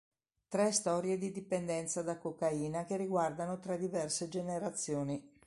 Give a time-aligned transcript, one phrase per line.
[0.47, 5.23] Tre storie di dipendenza da cocaina che riguardano tre diverse generazioni.